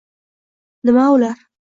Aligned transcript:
Nima 0.87 1.03
ular? 1.17 1.37